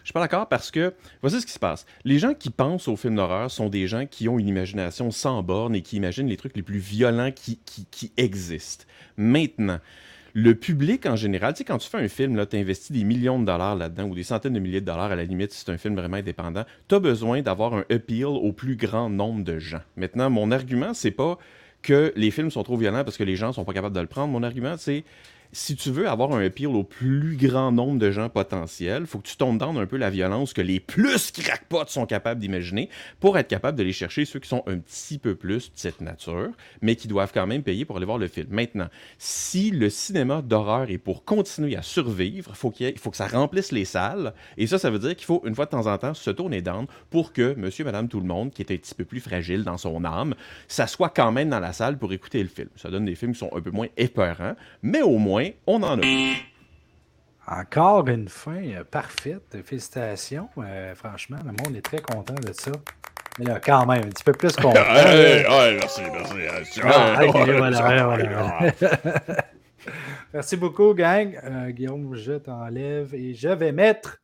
[0.00, 1.86] Je suis pas d'accord parce que, voici ce qui se passe.
[2.04, 5.42] Les gens qui pensent aux films d'horreur sont des gens qui ont une imagination sans
[5.42, 8.86] borne et qui imaginent les trucs les plus violents qui, qui, qui existent.
[9.16, 9.78] Maintenant,
[10.34, 13.38] le public en général, tu sais, quand tu fais un film, tu investis des millions
[13.38, 15.72] de dollars là-dedans ou des centaines de milliers de dollars à la limite si c'est
[15.72, 19.58] un film vraiment indépendant, tu as besoin d'avoir un appeal au plus grand nombre de
[19.58, 19.80] gens.
[19.96, 21.38] Maintenant, mon argument, c'est pas
[21.82, 24.06] que les films sont trop violents parce que les gens sont pas capables de le
[24.06, 24.32] prendre.
[24.32, 25.04] Mon argument, c'est
[25.52, 29.28] si tu veux avoir un appeal au plus grand nombre de gens potentiels, faut que
[29.28, 33.36] tu tombes dans un peu la violence que les plus crackpots sont capables d'imaginer pour
[33.36, 36.50] être capable de les chercher ceux qui sont un petit peu plus de cette nature,
[36.82, 38.46] mais qui doivent quand même payer pour aller voir le film.
[38.50, 43.26] Maintenant, si le cinéma d'horreur est pour continuer à survivre, faut il faut que ça
[43.26, 45.98] remplisse les salles, et ça, ça veut dire qu'il faut une fois de temps en
[45.98, 48.94] temps se tourner d'âme pour que monsieur, madame, tout le monde, qui est un petit
[48.94, 50.34] peu plus fragile dans son âme,
[50.68, 52.68] ça soit quand même dans la salle pour écouter le film.
[52.76, 56.00] Ça donne des films qui sont un peu moins épeurants, mais au moins, on en
[56.00, 56.06] a.
[57.46, 59.56] Encore une fin euh, parfaite.
[59.64, 60.48] Félicitations.
[60.58, 62.70] Euh, franchement, le monde est très content de ça.
[63.38, 64.74] Mais là, quand même, un petit peu plus content.
[64.94, 66.80] merci, merci.
[70.32, 71.38] merci beaucoup, gang.
[71.42, 74.18] Euh, Guillaume, je t'enlève et je vais mettre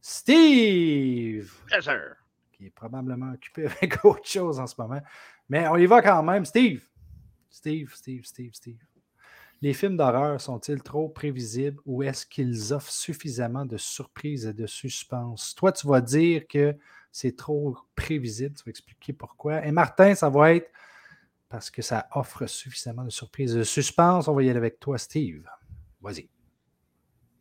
[0.00, 1.52] Steve.
[2.52, 5.02] Qui est probablement occupé avec autre chose en ce moment.
[5.48, 6.44] Mais on y va quand même.
[6.44, 6.82] Steve.
[7.50, 8.78] Steve, Steve, Steve, Steve.
[9.62, 14.66] Les films d'horreur sont-ils trop prévisibles ou est-ce qu'ils offrent suffisamment de surprises et de
[14.66, 15.54] suspense?
[15.54, 16.76] Toi, tu vas dire que
[17.10, 18.54] c'est trop prévisible.
[18.54, 19.64] Tu vas expliquer pourquoi.
[19.64, 20.70] Et Martin, ça va être
[21.48, 24.28] parce que ça offre suffisamment de surprises et de suspense.
[24.28, 25.48] On va y aller avec toi, Steve.
[26.02, 26.28] Vas-y.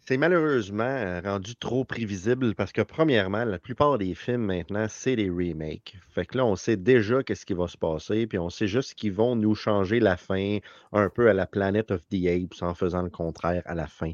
[0.08, 5.16] C'est malheureusement euh, rendu trop prévisible parce que, premièrement, la plupart des films maintenant, c'est
[5.16, 5.98] des remakes.
[6.12, 8.94] Fait que là, on sait déjà qu'est-ce qui va se passer, puis on sait juste
[8.94, 10.60] qu'ils vont nous changer la fin
[10.92, 14.12] un peu à la Planet of the Apes en faisant le contraire à la fin.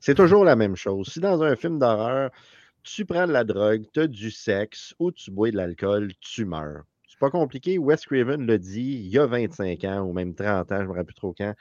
[0.00, 1.08] C'est mmh toujours la même chose.
[1.08, 2.30] Si dans un film d'horreur,
[2.82, 6.46] tu prends de la drogue, tu as du sexe ou tu bois de l'alcool, tu
[6.46, 6.84] meurs.
[7.06, 7.76] C'est pas compliqué.
[7.76, 10.88] Wes Craven l'a dit il y a 25 ans ou même 30 ans, je me
[10.88, 11.54] rappelle plus trop quand.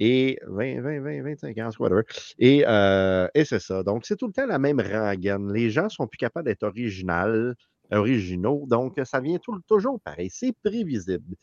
[0.00, 2.02] Et 20, 20, 20, 25 ans, whatever.
[2.38, 3.82] Et, euh, et c'est ça.
[3.82, 5.52] Donc, c'est tout le temps la même rengaine.
[5.52, 7.54] Les gens sont plus capables d'être original,
[7.92, 8.64] originaux.
[8.66, 10.30] Donc, ça vient tout, toujours pareil.
[10.30, 11.36] C'est prévisible.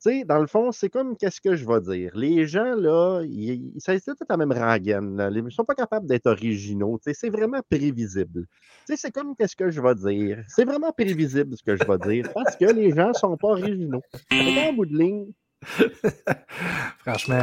[0.00, 2.16] Tu sais, dans le fond, c'est comme qu'est-ce que je vais dire.
[2.16, 5.30] Les gens, là, ils, c'est tout la même rengaine.
[5.34, 7.00] Ils ne sont pas capables d'être originaux.
[7.02, 8.46] C'est vraiment prévisible.
[8.86, 10.44] Tu sais, c'est comme qu'est-ce que je vais dire.
[10.46, 13.48] C'est vraiment prévisible ce que je vais dire parce que les gens ne sont pas
[13.48, 14.02] originaux.
[14.30, 15.32] En bout de ligne,
[16.98, 17.40] Franchement,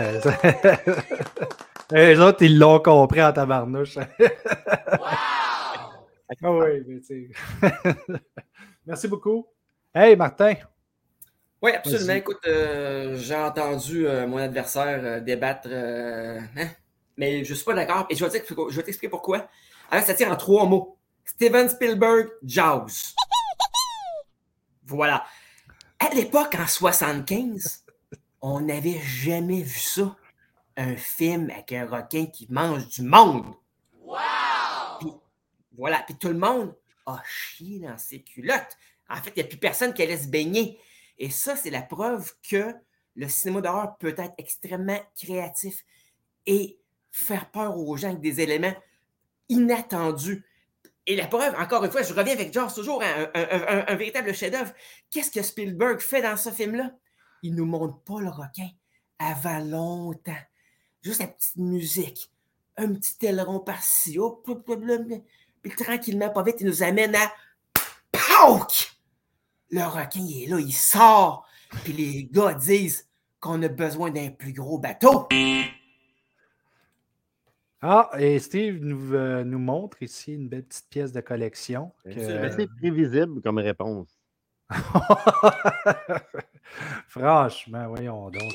[1.91, 3.97] les autres, ils l'ont compris en tabarnouche.
[6.41, 6.63] wow!
[6.63, 7.01] oui,
[8.85, 9.47] Merci beaucoup.
[9.93, 10.55] Hey, Martin.
[11.61, 12.13] Oui, absolument.
[12.13, 16.67] Écoute, euh, j'ai entendu euh, mon adversaire euh, débattre, hein,
[17.17, 18.05] mais je ne suis pas d'accord.
[18.09, 18.29] Et je vais
[18.83, 19.47] t'expliquer pourquoi.
[19.89, 20.97] Alors, ça tire en trois mots.
[21.23, 23.15] Steven Spielberg, Jaws.
[24.85, 25.25] Voilà.
[25.99, 27.84] À l'époque, en 75,
[28.47, 30.15] on n'avait jamais vu ça.
[30.77, 33.55] Un film avec un requin qui mange du monde.
[34.01, 35.19] Wow!
[35.75, 36.03] voilà.
[36.05, 36.75] Puis tout le monde
[37.07, 38.77] a chié dans ses culottes.
[39.09, 40.79] En fait, il n'y a plus personne qui allait se baigner.
[41.17, 42.75] Et ça, c'est la preuve que
[43.15, 45.83] le cinéma d'horreur peut être extrêmement créatif
[46.45, 46.77] et
[47.09, 48.75] faire peur aux gens avec des éléments
[49.49, 50.45] inattendus.
[51.07, 54.73] Et la preuve, encore une fois, je reviens avec George, toujours un, un véritable chef-d'œuvre.
[55.09, 56.91] Qu'est-ce que Spielberg fait dans ce film-là?
[57.45, 58.67] Il ne nous montre pas le requin
[59.19, 60.31] avant longtemps.
[61.03, 62.31] Juste la petite musique,
[62.75, 64.17] un petit aileron par-ci,
[65.61, 67.31] puis tranquillement, pas vite, il nous amène à
[68.11, 68.91] POUK!
[69.69, 71.47] Le requin, il est là, il sort,
[71.83, 73.07] puis les gars disent
[73.39, 75.27] qu'on a besoin d'un plus gros bateau.
[77.81, 81.93] Ah, et Steve nous, euh, nous montre ici une belle petite pièce de collection.
[82.03, 84.09] C'est prévisible comme réponse.
[87.07, 88.53] Franchement, voyons donc.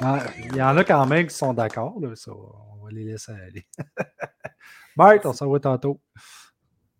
[0.00, 1.94] Ah, il y en a quand même qui sont d'accord.
[1.96, 3.66] on va les laisser aller.
[4.96, 6.00] Bye, on se revoit tantôt.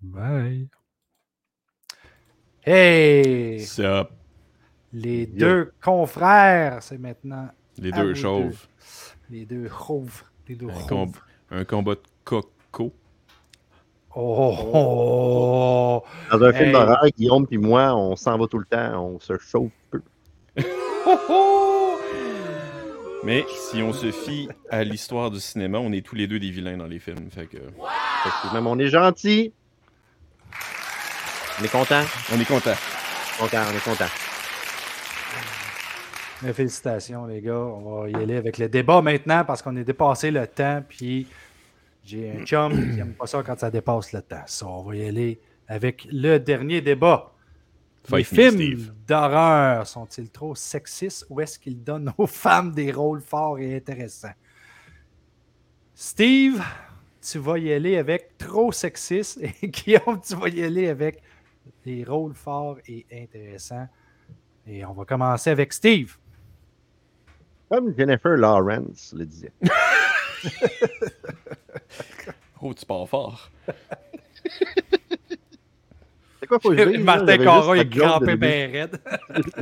[0.00, 0.68] Bye.
[2.64, 3.60] Hey!
[3.60, 4.08] Sup?
[4.92, 7.48] Les deux confrères, c'est maintenant.
[7.78, 8.66] Les deux chauves.
[9.28, 10.22] Les deux chauves.
[10.48, 11.06] Les deux un,
[11.50, 12.92] un combat de coco.
[14.16, 19.18] Oh, Dans un film d'horreur, Guillaume et moi, on s'en va tout le temps, on
[19.18, 20.00] se chauffe peu.
[23.24, 26.50] Mais si on se fie à l'histoire du cinéma, on est tous les deux des
[26.50, 27.30] vilains dans les films.
[27.30, 27.56] Fait que...
[28.52, 29.52] Même on est gentil.
[31.60, 32.02] On est content.
[32.34, 32.74] On est content.
[33.38, 34.10] Content, on est content.
[36.52, 37.56] Félicitations, les gars.
[37.56, 40.82] On va y aller avec le débat maintenant parce qu'on est dépassé le temps.
[40.86, 41.26] Puis
[42.04, 44.42] j'ai un chum qui n'aime pas ça quand ça dépasse le temps.
[44.46, 47.33] Ça, on va y aller avec le dernier débat.
[48.10, 53.58] Les films d'horreur sont-ils trop sexistes ou est-ce qu'ils donnent aux femmes des rôles forts
[53.58, 54.34] et intéressants?
[55.94, 56.62] Steve,
[57.22, 61.22] tu vas y aller avec trop sexiste et Guillaume, tu vas y aller avec
[61.84, 63.88] des rôles forts et intéressants.
[64.66, 66.16] Et on va commencer avec Steve.
[67.70, 69.52] Comme Jennifer Lawrence le disait.
[72.66, 73.50] Oh, tu pars fort.
[76.44, 77.04] C'est quoi, faut que je dise, là?
[77.04, 78.38] Martin J'avais Caron juste est la joke de crampé début.
[78.46, 79.00] bien raide.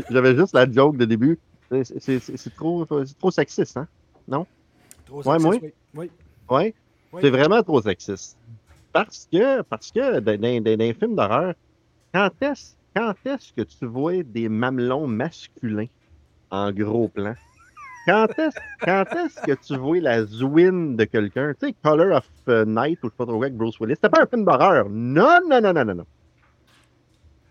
[0.11, 1.39] J'avais juste la joke de début.
[1.70, 3.89] C'est- trop, c'est trop sexiste, hein?
[5.07, 5.53] Trop Ouais, moi?
[5.55, 6.11] sexiste, oui.
[6.51, 6.74] Ouais?
[7.12, 7.20] Oui.
[7.22, 8.37] C'est vraiment trop sexiste.
[8.93, 11.55] Parce que, parce que dans, dans- dans- les films d'horreur,
[12.12, 15.87] quand est-ce quand est-ce que tu vois des mamelons masculins
[16.51, 17.35] en gros plan?
[18.07, 21.55] Quand est-ce quand est-ce que tu vois la zouine de quelqu'un?
[21.59, 23.95] Tu sais, Color of euh, Night ou je sais pas trop quoi avec Bruce Willis.
[23.95, 24.89] C'était pas un film d'horreur.
[24.91, 26.05] Non, non, non, non, non, non.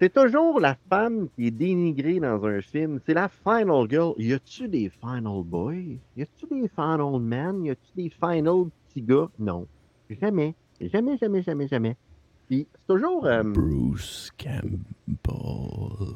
[0.01, 2.99] C'est toujours la femme qui est dénigrée dans un film.
[3.05, 4.13] C'est la final girl.
[4.17, 5.75] Y a-tu des final boys?
[6.17, 7.63] Y a-tu des final men?
[7.65, 9.29] Y a-tu des final petits gars?
[9.37, 9.67] Non.
[10.19, 10.55] Jamais.
[10.81, 11.95] Jamais, jamais, jamais, jamais.
[12.47, 13.27] Puis c'est toujours.
[13.27, 16.15] euh, Bruce Campbell.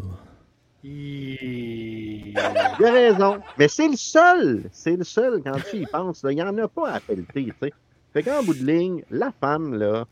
[0.83, 2.37] Il- il
[2.85, 3.37] a raison.
[3.59, 4.63] Mais c'est le seul.
[4.71, 6.25] C'est le seul quand tu y penses.
[6.27, 7.73] Il n'y en a pas à pelleter, tu sais.
[8.13, 10.05] Fait qu'en bout de ligne, la femme, là.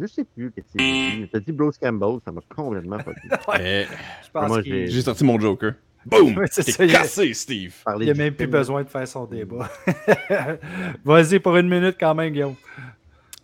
[0.00, 1.26] Je sais plus qu'est-ce que.
[1.26, 3.28] T'as dit Bruce Campbell, ça m'a complètement pas dit.
[4.24, 5.72] Je pense Moi, qu'il j'ai- sorti mon Joker.
[6.04, 6.36] Boom!
[6.38, 7.74] Ouais, c'est il a- cassé, Steve!
[7.84, 8.50] Parler il a du même plus film.
[8.50, 9.70] besoin de faire son débat.
[11.04, 12.54] Vas-y pour une minute quand même, Guillaume.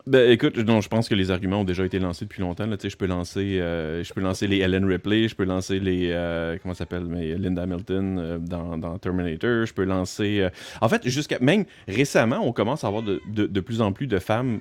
[0.07, 2.65] Ben écoute, non, je pense que les arguments ont déjà été lancés depuis longtemps.
[2.67, 2.79] Là.
[2.79, 5.79] Tu sais, Je peux lancer euh, je peux lancer les Ellen Ripley, je peux lancer
[5.81, 10.41] les euh, comment ça s'appelle mais Linda Hamilton euh, dans, dans Terminator, je peux lancer
[10.41, 10.49] euh,
[10.81, 14.07] En fait, jusqu'à même récemment, on commence à avoir de, de, de plus en plus
[14.07, 14.61] de femmes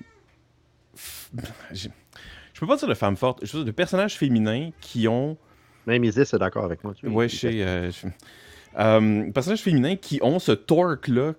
[1.73, 1.89] je
[2.53, 5.37] je peux pas dire de femmes fortes, je veux dire de personnages féminins qui ont
[5.85, 6.93] Même Isis est d'accord avec moi.
[6.95, 7.61] Tu vois, Ouais, je sais.
[7.61, 8.07] euh, je-
[8.79, 11.33] euh, personnages féminins qui ont ce torque-là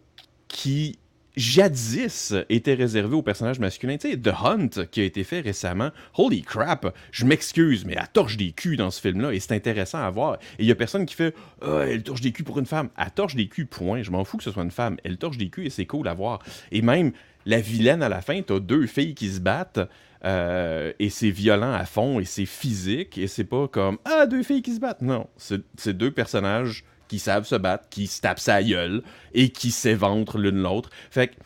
[0.48, 0.98] qui
[1.39, 3.97] jadis était réservé aux personnages masculins.
[3.97, 8.09] Tu sais, The Hunt qui a été fait récemment, holy crap, je m'excuse, mais elle
[8.12, 10.34] torche des culs dans ce film-là et c'est intéressant à voir.
[10.59, 12.91] Et il y a personne qui fait Ah, elle torche des culs pour une femme.
[12.99, 14.03] Elle torche des culs, point.
[14.03, 14.97] Je m'en fous que ce soit une femme.
[15.05, 16.41] Elle torche des culs et c'est cool à voir.
[16.72, 17.12] Et même
[17.47, 19.80] la vilaine à la fin, t'as deux filles qui se battent.
[20.24, 24.43] euh, et c'est violent à fond et c'est physique et c'est pas comme ah deux
[24.43, 28.38] filles qui se battent non c'est deux personnages qui savent se battre qui se tapent
[28.38, 29.02] sa gueule
[29.34, 31.40] et qui s'éventrent l'une l'autre fait que tu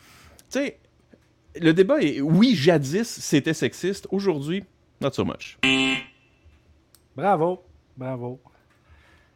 [0.49, 0.77] sais
[1.59, 4.63] le débat est oui jadis c'était sexiste aujourd'hui
[5.01, 5.57] not so much
[7.15, 7.63] Bravo.
[7.95, 8.41] Bravo.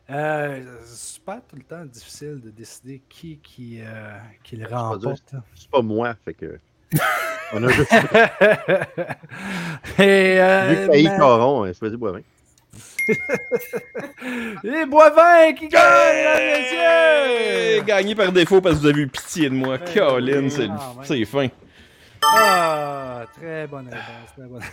[0.09, 5.35] Euh, c'est pas tout le temps difficile de décider qui, qui, euh, qui le remporte.
[5.53, 6.57] C'est pas moi, fait que.
[7.53, 7.91] On a juste
[9.99, 12.21] Et, euh, vu Failly ma- Caron, hein, choisi Boivin.
[14.63, 15.81] les Boivins qui messieurs!
[17.85, 20.67] gagné par défaut parce que vous avez eu pitié de moi Ben Colin oui, c'est
[20.69, 21.05] ah, ouais.
[21.05, 21.47] c'est fin
[22.23, 24.33] Ah, très bonne réponse.
[24.37, 24.63] Très bonne.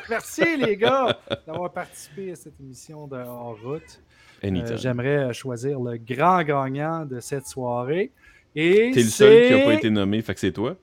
[0.10, 4.00] Merci les gars d'avoir participé à cette émission de En route.
[4.44, 8.10] Euh, J'aimerais euh, choisir le grand gagnant de cette soirée.
[8.54, 10.76] Et t'es le seul qui a pas été nommé fait que c'est toi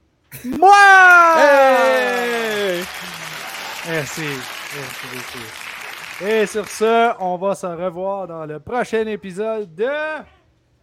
[0.45, 0.71] Moi!
[1.37, 2.83] Hey!
[3.87, 4.21] Merci.
[4.21, 5.60] Merci beaucoup.
[6.23, 9.87] Et sur ce, on va se revoir dans le prochain épisode de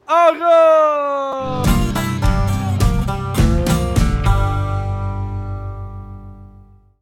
[0.08, 1.68] route!